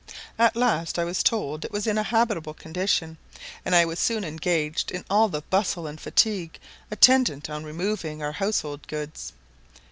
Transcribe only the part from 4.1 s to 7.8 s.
engaged in all the bustle and fatigue attendant on